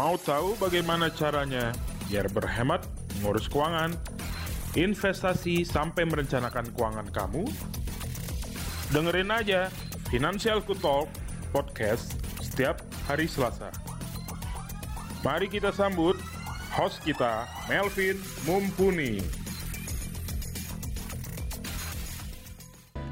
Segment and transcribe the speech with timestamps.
[0.00, 1.76] Mau tahu bagaimana caranya
[2.08, 2.88] biar berhemat,
[3.20, 3.92] ngurus keuangan,
[4.72, 7.44] investasi sampai merencanakan keuangan kamu?
[8.96, 9.68] Dengerin aja
[10.08, 11.04] Financial Talk
[11.52, 13.68] podcast setiap hari Selasa.
[15.20, 16.16] Mari kita sambut
[16.72, 18.16] host kita, Melvin
[18.48, 19.20] Mumpuni.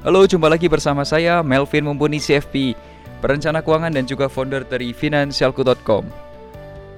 [0.01, 2.73] Halo, jumpa lagi bersama saya Melvin Mumpuni CFP,
[3.21, 6.28] perencana keuangan dan juga founder dari Financialku.com.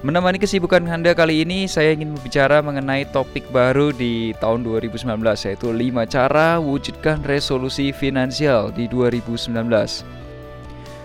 [0.01, 5.05] Menemani kesibukan Anda kali ini, saya ingin berbicara mengenai topik baru di tahun 2019,
[5.45, 9.53] yaitu 5 cara wujudkan resolusi finansial di 2019.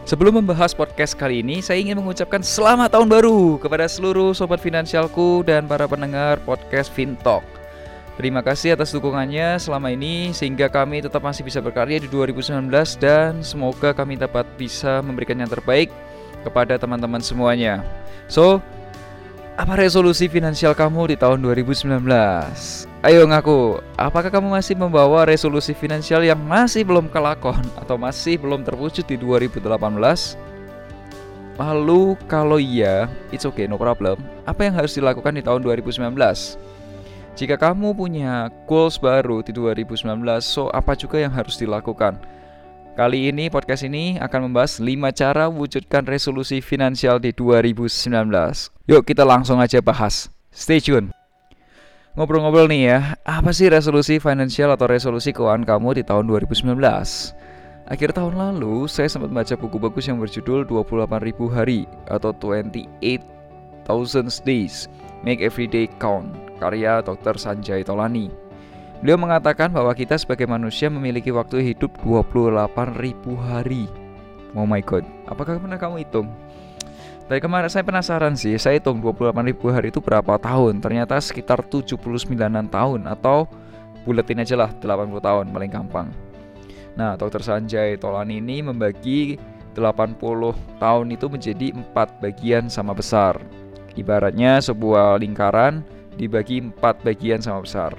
[0.09, 5.45] Sebelum membahas podcast kali ini, saya ingin mengucapkan selamat tahun baru kepada seluruh sobat finansialku
[5.45, 7.45] dan para pendengar podcast FinTalk.
[8.17, 12.65] Terima kasih atas dukungannya selama ini sehingga kami tetap masih bisa berkarya di 2019
[12.97, 15.93] dan semoga kami dapat bisa memberikan yang terbaik
[16.49, 17.85] kepada teman-teman semuanya.
[18.33, 18.59] So,
[19.57, 21.89] apa resolusi finansial kamu di tahun 2019?
[23.01, 28.69] Ayo ngaku, apakah kamu masih membawa resolusi finansial yang masih belum kelakon atau masih belum
[28.69, 29.65] terwujud di 2018?
[31.57, 34.21] Lalu kalau iya, it's okay, no problem.
[34.45, 36.05] Apa yang harus dilakukan di tahun 2019?
[37.33, 40.05] Jika kamu punya goals baru di 2019,
[40.45, 42.21] so apa juga yang harus dilakukan?
[42.97, 47.93] Kali ini podcast ini akan membahas 5 cara wujudkan resolusi finansial di 2019.
[48.89, 50.33] Yuk kita langsung aja bahas.
[50.49, 51.13] Stay tune.
[52.17, 56.73] Ngobrol-ngobrol nih ya, apa sih resolusi finansial atau resolusi keuangan kamu di tahun 2019?
[57.85, 64.89] Akhir tahun lalu, saya sempat baca buku bagus yang berjudul 28.000 hari atau 28,000 days.
[65.21, 67.37] Make Every Day Count karya Dr.
[67.37, 68.46] Sanjay Tolani.
[69.05, 73.85] Beliau mengatakan bahwa kita sebagai manusia memiliki waktu hidup 28.000 hari.
[74.57, 76.33] Oh my god, apakah pernah kamu hitung?
[77.27, 80.81] Dari kemarin saya penasaran sih, saya hitung 28.000 hari itu berapa tahun?
[80.81, 83.51] Ternyata sekitar 79an tahun atau
[84.07, 86.09] buletin aja lah 80 tahun paling gampang.
[86.97, 87.45] Nah, Dr.
[87.45, 89.37] Sanjay Tolani ini membagi
[89.77, 90.17] 80
[90.81, 93.37] tahun itu menjadi empat bagian sama besar.
[93.93, 95.85] Ibaratnya sebuah lingkaran
[96.17, 97.93] dibagi empat bagian sama besar.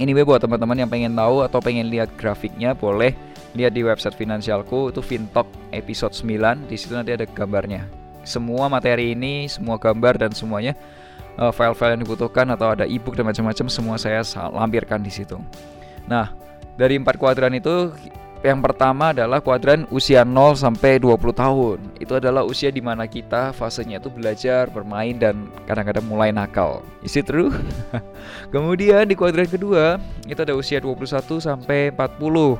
[0.00, 3.12] Anyway buat teman-teman yang pengen tahu atau pengen lihat grafiknya boleh
[3.52, 5.44] lihat di website finansialku itu Fintalk
[5.76, 7.84] episode 9 di situ nanti ada gambarnya.
[8.24, 10.72] Semua materi ini, semua gambar dan semuanya
[11.36, 15.36] uh, file-file yang dibutuhkan atau ada ebook dan macam-macam semua saya lampirkan di situ.
[16.08, 16.32] Nah,
[16.80, 17.92] dari empat kuadran itu
[18.40, 21.78] yang pertama adalah kuadran usia 0 sampai 20 tahun.
[22.00, 26.80] Itu adalah usia di mana kita fasenya itu belajar, bermain dan kadang-kadang mulai nakal.
[27.04, 27.52] Is it true?
[28.54, 32.56] Kemudian di kuadran kedua itu ada usia 21 sampai 40.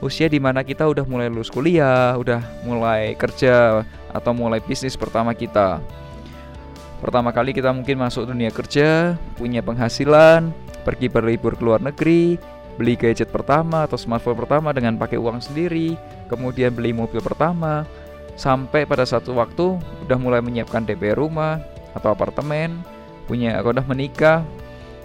[0.00, 5.36] Usia di mana kita udah mulai lulus kuliah, udah mulai kerja atau mulai bisnis pertama
[5.36, 5.82] kita.
[7.04, 10.50] Pertama kali kita mungkin masuk dunia kerja, punya penghasilan,
[10.88, 12.40] pergi berlibur ke luar negeri,
[12.78, 15.98] beli gadget pertama atau smartphone pertama dengan pakai uang sendiri,
[16.30, 17.82] kemudian beli mobil pertama,
[18.38, 21.58] sampai pada satu waktu udah mulai menyiapkan DP rumah
[21.98, 22.78] atau apartemen,
[23.26, 24.46] punya udah menikah,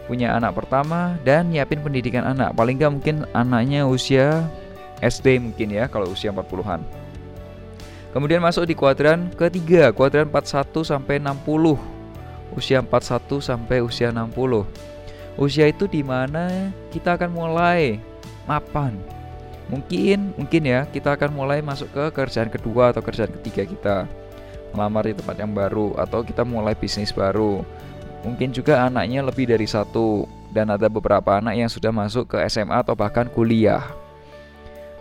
[0.06, 2.54] punya anak pertama dan nyiapin pendidikan anak.
[2.54, 4.46] Paling nggak mungkin anaknya usia
[5.02, 6.86] SD mungkin ya kalau usia 40-an.
[8.14, 11.82] Kemudian masuk di kuadran ketiga, kuadran 41 sampai 60.
[12.54, 14.93] Usia 41 sampai usia 60
[15.38, 17.98] usia itu di mana kita akan mulai
[18.46, 18.96] mapan.
[19.72, 23.98] Mungkin mungkin ya kita akan mulai masuk ke kerjaan kedua atau kerjaan ketiga kita.
[24.74, 27.62] Melamar di tempat yang baru atau kita mulai bisnis baru.
[28.26, 32.82] Mungkin juga anaknya lebih dari satu dan ada beberapa anak yang sudah masuk ke SMA
[32.82, 33.84] atau bahkan kuliah.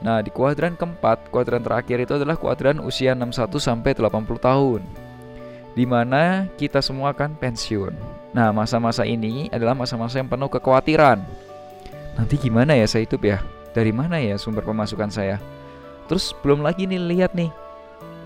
[0.02, 4.82] Nah, di kuadran keempat, kuadran terakhir itu adalah kuadran usia 61 sampai 80 tahun.
[5.72, 7.96] Di mana kita semua akan pensiun.
[8.36, 11.20] Nah, masa-masa ini adalah masa-masa yang penuh kekhawatiran.
[12.16, 13.40] Nanti gimana ya saya hidup ya?
[13.72, 15.40] Dari mana ya sumber pemasukan saya?
[16.08, 17.48] Terus belum lagi nih lihat nih.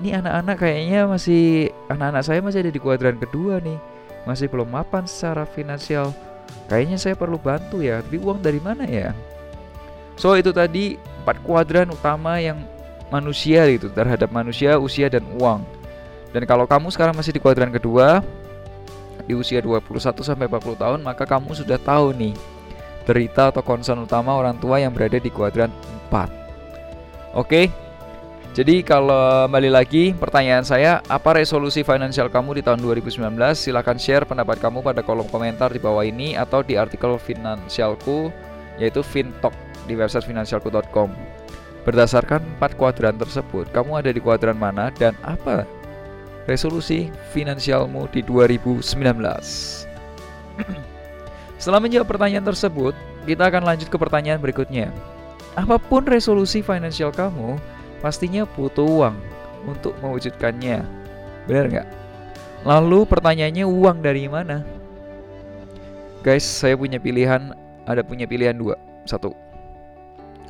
[0.03, 3.79] Ini anak-anak kayaknya masih anak-anak saya masih ada di kuadran kedua nih.
[4.27, 6.11] Masih belum mapan secara finansial.
[6.67, 9.15] Kayaknya saya perlu bantu ya, tapi uang dari mana ya?
[10.19, 12.59] So itu tadi empat kuadran utama yang
[13.11, 15.63] manusia gitu terhadap manusia, usia dan uang.
[16.37, 18.21] Dan kalau kamu sekarang masih di kuadran kedua,
[19.25, 22.37] di usia 21 sampai 40 tahun, maka kamu sudah tahu nih
[23.09, 25.73] derita atau concern utama orang tua yang berada di kuadran
[26.13, 26.29] 4.
[27.41, 27.73] Oke.
[28.53, 33.33] Jadi kalau kembali lagi pertanyaan saya, apa resolusi finansial kamu di tahun 2019?
[33.57, 38.29] Silahkan share pendapat kamu pada kolom komentar di bawah ini atau di artikel finansialku
[38.77, 39.57] yaitu Fintalk
[39.89, 41.13] di website finansialku.com.
[41.85, 45.69] Berdasarkan empat kuadran tersebut, kamu ada di kuadran mana dan apa
[46.47, 48.83] resolusi finansialmu di 2019.
[51.61, 52.95] Setelah menjawab pertanyaan tersebut,
[53.27, 54.95] kita akan lanjut ke pertanyaan berikutnya.
[55.59, 57.59] Apa pun resolusi finansial kamu,
[57.99, 59.17] pastinya butuh uang
[59.67, 60.87] untuk mewujudkannya.
[61.51, 61.89] Benar nggak?
[62.63, 64.63] Lalu pertanyaannya uang dari mana?
[66.23, 67.55] Guys, saya punya pilihan,
[67.87, 68.75] ada punya pilihan dua.
[69.07, 69.31] Satu,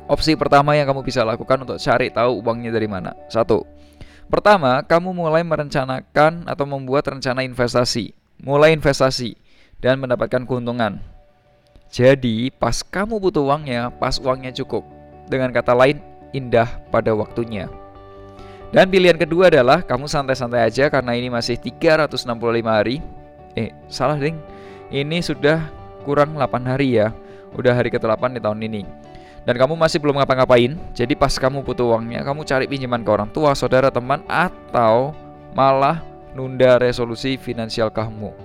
[0.09, 3.13] opsi pertama yang kamu bisa lakukan untuk cari tahu uangnya dari mana.
[3.29, 3.61] Satu,
[4.27, 8.13] pertama, kamu mulai merencanakan atau membuat rencana investasi.
[8.43, 9.33] Mulai investasi
[9.81, 11.01] dan mendapatkan keuntungan.
[11.87, 14.83] Jadi, pas kamu butuh uangnya, pas uangnya cukup.
[15.27, 16.03] Dengan kata lain,
[16.35, 17.71] indah pada waktunya.
[18.67, 22.99] Dan pilihan kedua adalah kamu santai-santai aja karena ini masih 365 hari.
[23.55, 24.35] Eh, salah ding.
[24.91, 25.71] Ini sudah
[26.03, 27.15] kurang 8 hari ya.
[27.55, 28.83] Udah hari ke-8 di tahun ini.
[29.47, 30.75] Dan kamu masih belum ngapa-ngapain.
[30.91, 35.15] Jadi pas kamu butuh uangnya, kamu cari pinjaman ke orang tua, saudara, teman atau
[35.55, 36.03] malah
[36.35, 38.35] nunda resolusi finansial kamu.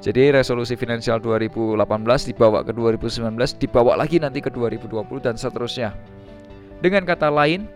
[0.00, 1.84] Jadi resolusi finansial 2018
[2.32, 5.92] dibawa ke 2019, dibawa lagi nanti ke 2020 dan seterusnya.
[6.80, 7.68] Dengan kata lain,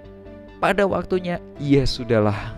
[0.56, 2.56] pada waktunya ya sudahlah.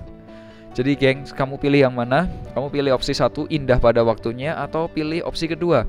[0.70, 2.30] Jadi geng, kamu pilih yang mana?
[2.54, 5.82] Kamu pilih opsi satu indah pada waktunya atau pilih opsi kedua?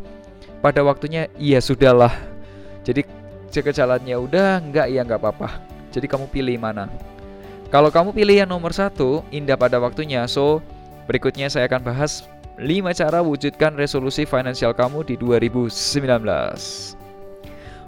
[0.66, 2.10] Pada waktunya iya sudahlah.
[2.81, 3.06] Jadi
[3.51, 5.59] jika jalannya udah enggak ya enggak apa-apa.
[5.91, 6.91] Jadi kamu pilih mana?
[7.67, 10.63] Kalau kamu pilih yang nomor satu indah pada waktunya, so
[11.03, 12.23] berikutnya saya akan bahas
[12.55, 16.97] 5 cara wujudkan resolusi finansial kamu di 2019.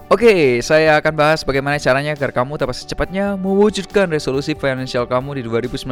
[0.09, 5.45] Oke, saya akan bahas bagaimana caranya agar kamu dapat secepatnya mewujudkan resolusi finansial kamu di
[5.45, 5.85] 2019.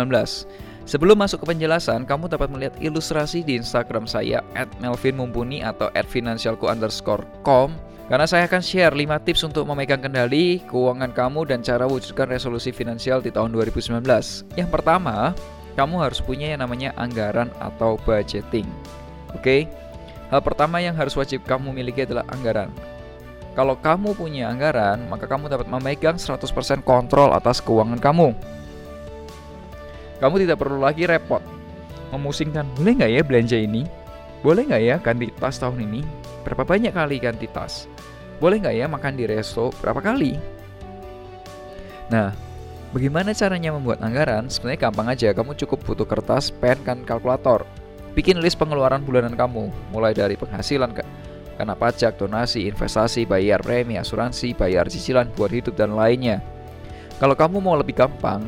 [0.90, 4.42] Sebelum masuk ke penjelasan, kamu dapat melihat ilustrasi di Instagram saya
[4.82, 7.78] @melvinmumpuni atau @finansialku_com
[8.08, 12.72] karena saya akan share 5 tips untuk memegang kendali keuangan kamu dan cara wujudkan resolusi
[12.72, 14.00] finansial di tahun 2019.
[14.56, 15.36] Yang pertama,
[15.76, 18.66] kamu harus punya yang namanya anggaran atau budgeting.
[19.36, 19.68] Oke,
[20.32, 22.72] hal pertama yang harus wajib kamu miliki adalah anggaran.
[23.60, 26.48] Kalau kamu punya anggaran, maka kamu dapat memegang 100%
[26.88, 28.32] kontrol atas keuangan kamu.
[30.24, 31.44] Kamu tidak perlu lagi repot
[32.12, 33.84] memusingkan, boleh nggak ya belanja ini?
[34.40, 36.02] Boleh nggak ya ganti tas tahun ini?
[36.48, 37.90] Berapa banyak kali ganti tas?
[38.38, 39.74] Boleh nggak ya makan di resto?
[39.82, 40.38] Berapa kali?
[42.08, 42.32] Nah,
[42.88, 44.48] Bagaimana caranya membuat anggaran?
[44.48, 47.68] Sebenarnya gampang aja, kamu cukup butuh kertas, pen, dan kalkulator.
[48.16, 51.04] Bikin list pengeluaran bulanan kamu, mulai dari penghasilan ke
[51.58, 56.40] karena pajak, donasi, investasi, bayar premi, asuransi, bayar cicilan buat hidup dan lainnya.
[57.18, 58.46] Kalau kamu mau lebih gampang,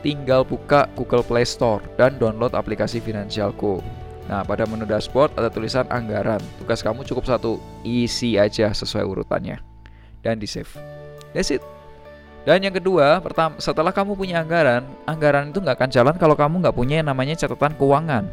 [0.00, 3.84] tinggal buka Google Play Store dan download aplikasi Finansialku.
[4.26, 6.42] Nah, pada menu dashboard ada tulisan anggaran.
[6.58, 9.62] Tugas kamu cukup satu, isi aja sesuai urutannya.
[10.22, 10.74] Dan di save.
[11.30, 11.62] That's it.
[12.46, 16.62] Dan yang kedua, pertama, setelah kamu punya anggaran, anggaran itu nggak akan jalan kalau kamu
[16.62, 18.26] nggak punya yang namanya catatan keuangan.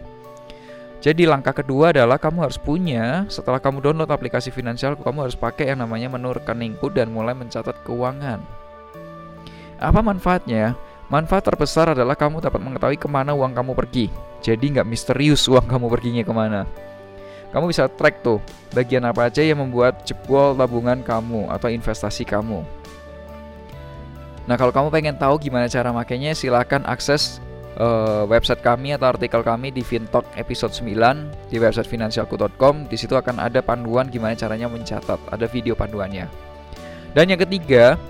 [1.03, 5.73] Jadi langkah kedua adalah kamu harus punya, setelah kamu download aplikasi finansial, kamu harus pakai
[5.73, 8.39] yang namanya menu rekeningku dan mulai mencatat keuangan.
[9.83, 10.79] Apa manfaatnya?
[11.13, 14.09] Manfaat terbesar adalah kamu dapat mengetahui ke mana uang kamu pergi.
[14.41, 16.65] Jadi nggak misterius uang kamu perginya ke mana.
[17.53, 18.41] Kamu bisa track tuh
[18.73, 22.65] bagian apa aja yang membuat jebol tabungan kamu atau investasi kamu.
[24.49, 27.37] Nah, kalau kamu pengen tahu gimana cara makainya, silahkan akses
[27.77, 32.89] uh, website kami atau artikel kami di Fintalk episode 9 di website finansialku.com.
[32.89, 36.25] Di situ akan ada panduan gimana caranya mencatat, ada video panduannya.
[37.13, 38.01] Dan yang ketiga,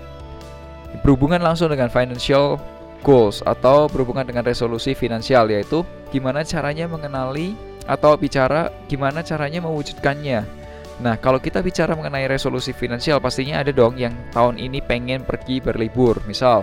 [1.04, 2.56] berhubungan langsung dengan financial
[3.04, 7.52] goals atau berhubungan dengan resolusi finansial yaitu gimana caranya mengenali
[7.84, 10.64] atau bicara gimana caranya mewujudkannya.
[11.04, 15.58] Nah, kalau kita bicara mengenai resolusi finansial, pastinya ada dong yang tahun ini pengen pergi
[15.58, 16.62] berlibur, misal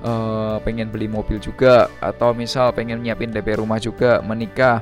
[0.00, 4.80] uh, pengen beli mobil juga, atau misal pengen nyiapin DP rumah juga, menikah,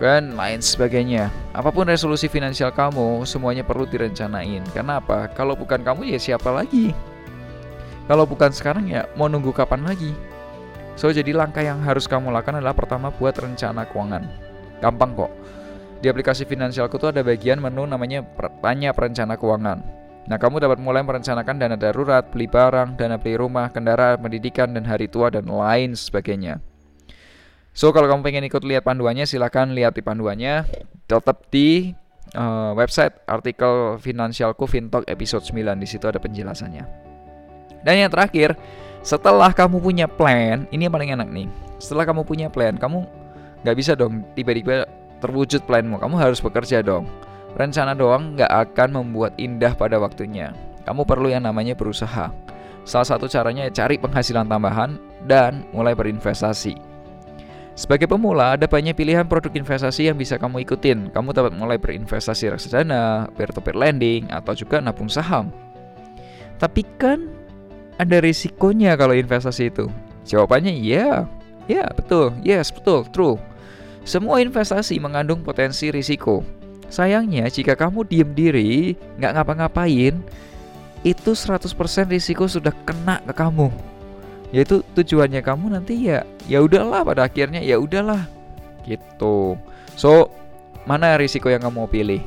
[0.00, 1.28] kan lain sebagainya.
[1.52, 4.64] Apa pun resolusi finansial kamu, semuanya perlu direncanain.
[4.72, 5.28] Kenapa?
[5.36, 6.96] Kalau bukan kamu ya siapa lagi?
[8.06, 10.14] Kalau bukan sekarang ya mau nunggu kapan lagi?
[10.94, 14.22] So jadi langkah yang harus kamu lakukan adalah pertama buat rencana keuangan.
[14.80, 15.32] Gampang kok
[16.00, 18.22] di aplikasi Finansialku tuh ada bagian menu namanya
[18.60, 19.78] Tanya Perencana Keuangan.
[20.26, 24.82] Nah, kamu dapat mulai merencanakan dana darurat, beli barang, dana beli rumah, kendaraan, pendidikan, dan
[24.82, 26.58] hari tua, dan lain sebagainya.
[27.70, 30.66] So, kalau kamu pengen ikut lihat panduannya, silahkan lihat di panduannya.
[31.06, 31.94] Tetap di
[32.34, 35.78] uh, website artikel Finansialku Fintalk episode 9.
[35.78, 37.05] Di situ ada penjelasannya.
[37.86, 38.58] Dan yang terakhir,
[39.06, 41.46] setelah kamu punya plan, ini yang paling enak nih.
[41.78, 43.06] Setelah kamu punya plan, kamu
[43.62, 44.90] nggak bisa dong tiba-tiba
[45.22, 47.06] terwujud planmu, kamu harus bekerja dong.
[47.54, 50.50] Rencana doang nggak akan membuat indah pada waktunya.
[50.82, 52.34] Kamu perlu yang namanya berusaha.
[52.82, 56.78] Salah satu caranya ya cari penghasilan tambahan dan mulai berinvestasi.
[57.76, 61.12] Sebagai pemula, ada banyak pilihan produk investasi yang bisa kamu ikutin.
[61.12, 65.52] Kamu dapat mulai berinvestasi reksadana, peer-to-peer lending, atau juga nabung saham.
[66.56, 67.28] Tapi kan
[67.96, 69.88] ada risikonya kalau investasi itu.
[70.28, 71.24] Jawabannya iya.
[71.66, 72.36] Ya, betul.
[72.46, 73.08] Yes, betul.
[73.10, 73.40] True.
[74.06, 76.46] Semua investasi mengandung potensi risiko.
[76.86, 80.14] Sayangnya, jika kamu diem diri, nggak ngapa-ngapain,
[81.02, 81.66] itu 100%
[82.10, 83.70] risiko sudah kena ke kamu
[84.54, 88.26] yaitu tujuannya kamu nanti ya ya udahlah pada akhirnya ya udahlah
[88.86, 89.58] gitu
[89.98, 90.30] so
[90.86, 92.22] mana risiko yang kamu mau pilih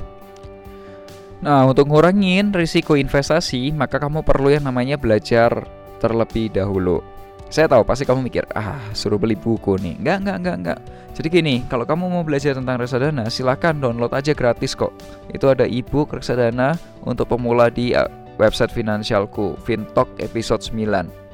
[1.40, 5.68] nah untuk ngurangin risiko investasi maka kamu perlu yang namanya belajar
[6.00, 7.04] terlebih dahulu.
[7.50, 9.98] Saya tahu pasti kamu mikir ah suruh beli buku nih.
[9.98, 10.80] Enggak enggak enggak enggak
[11.20, 14.96] jadi gini kalau kamu mau belajar tentang reksadana silahkan download aja gratis kok.
[15.34, 18.08] Itu ada ebook reksadana untuk pemula di uh,
[18.40, 21.30] website finansialku Fintalk episode 9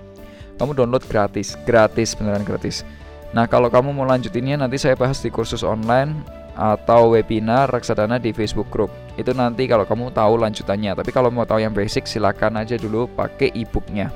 [0.56, 2.88] kamu download gratis gratis beneran gratis.
[3.36, 6.24] Nah kalau kamu mau lanjutinnya nanti saya bahas di kursus online
[6.56, 8.90] atau webinar reksadana di Facebook group.
[9.20, 10.96] Itu nanti kalau kamu tahu lanjutannya.
[10.96, 14.10] Tapi kalau mau tahu yang basic silakan aja dulu pakai ebooknya.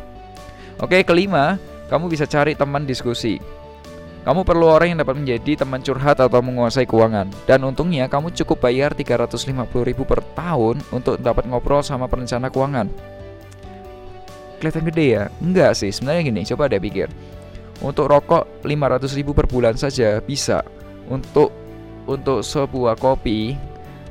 [0.80, 1.60] Oke kelima
[1.92, 3.60] kamu bisa cari teman diskusi.
[4.20, 7.32] Kamu perlu orang yang dapat menjadi teman curhat atau menguasai keuangan.
[7.48, 9.66] Dan untungnya kamu cukup bayar 350.000
[10.04, 12.92] per tahun untuk dapat ngobrol sama perencana keuangan.
[14.60, 15.24] Kelihatan gede ya?
[15.40, 17.08] Enggak sih, sebenarnya gini, coba deh pikir.
[17.80, 20.68] Untuk rokok 500 ribu per bulan saja bisa.
[21.08, 21.50] Untuk
[22.10, 23.54] untuk sebuah kopi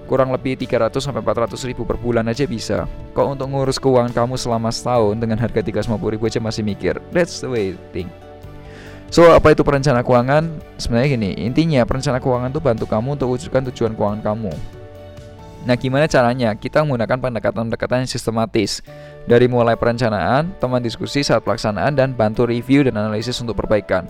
[0.09, 2.88] kurang lebih 300 sampai 400 ribu per bulan aja bisa.
[3.12, 6.97] Kok untuk ngurus keuangan kamu selama setahun dengan harga 350 ribu aja masih mikir.
[7.12, 8.09] That's the way thing.
[9.12, 10.49] So, apa itu perencana keuangan?
[10.76, 14.52] Sebenarnya gini, intinya perencana keuangan itu bantu kamu untuk wujudkan tujuan keuangan kamu.
[15.64, 16.52] Nah, gimana caranya?
[16.52, 18.85] Kita menggunakan pendekatan-pendekatan yang sistematis.
[19.25, 24.05] Dari mulai perencanaan, teman diskusi saat pelaksanaan, dan bantu review dan analisis untuk perbaikan.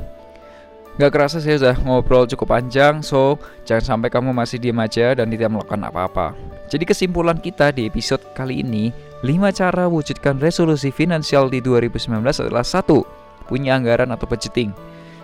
[0.98, 5.30] Gak kerasa saya sudah ngobrol cukup panjang, so jangan sampai kamu masih diam aja dan
[5.30, 6.34] tidak melakukan apa-apa.
[6.66, 8.90] Jadi kesimpulan kita di episode kali ini,
[9.22, 13.06] 5 cara wujudkan resolusi finansial di 2019 adalah satu,
[13.48, 14.76] Punya anggaran atau budgeting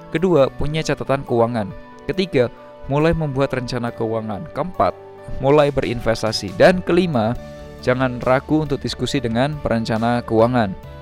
[0.09, 1.69] Kedua, punya catatan keuangan
[2.09, 2.49] Ketiga,
[2.89, 4.97] mulai membuat rencana keuangan Keempat,
[5.43, 6.57] mulai berinvestasi.
[6.57, 7.37] Dan kelima,
[7.85, 10.94] jangan ragu untuk diskusi dengan perencana keuangan.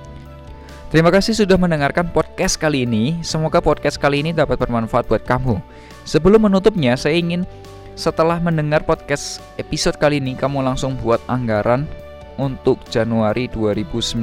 [0.93, 3.17] Terima kasih sudah mendengarkan podcast kali ini.
[3.25, 5.57] Semoga podcast kali ini dapat bermanfaat buat kamu.
[6.05, 7.49] Sebelum menutupnya, saya ingin
[7.97, 11.89] setelah mendengar podcast episode kali ini, kamu langsung buat anggaran
[12.37, 14.21] untuk Januari 2019.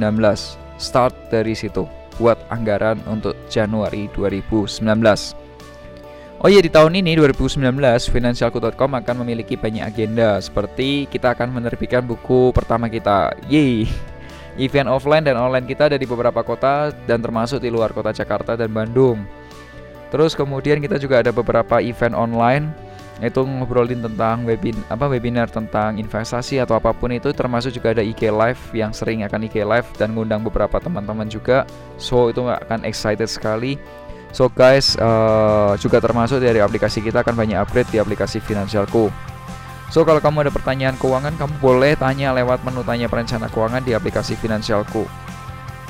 [0.79, 1.83] Start dari situ.
[2.15, 4.79] Buat anggaran untuk Januari 2019.
[6.39, 7.67] Oh iya di tahun ini 2019
[8.07, 13.35] Finansialku.com akan memiliki banyak agenda seperti kita akan menerbitkan buku pertama kita.
[13.51, 13.91] Yeay.
[14.59, 18.59] Event offline dan online kita ada di beberapa kota dan termasuk di luar kota Jakarta
[18.59, 19.23] dan Bandung.
[20.11, 22.67] Terus kemudian kita juga ada beberapa event online
[23.21, 28.01] itu ngobrolin tentang webin apa webinar tentang investasi atau apa pun itu termasuk juga ada
[28.01, 31.63] IG live yang sering akan IG live dan ngundang beberapa teman-teman juga.
[32.01, 33.77] So itu akan excited sekali
[34.31, 39.11] So guys, uh, juga termasuk dari aplikasi kita akan banyak upgrade di aplikasi Finansialku.
[39.91, 43.91] So kalau kamu ada pertanyaan keuangan, kamu boleh tanya lewat menu tanya perencana keuangan di
[43.91, 45.03] aplikasi Finansialku.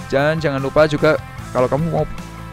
[0.09, 1.21] Jangan jangan lupa juga
[1.53, 2.05] kalau kamu mau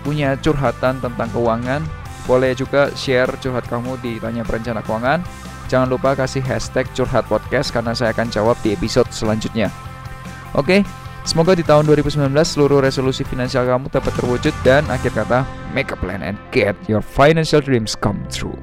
[0.04, 1.80] punya curhatan tentang keuangan,
[2.28, 5.24] boleh juga share curhat kamu di tanya perencana keuangan.
[5.72, 9.72] Jangan lupa kasih hashtag curhat podcast karena saya akan jawab di episode selanjutnya.
[10.52, 10.84] Oke,
[11.28, 15.44] Semoga di tahun 2019 seluruh resolusi finansial kamu dapat terwujud dan akhir kata
[15.76, 18.56] make a plan and get your financial dreams come true.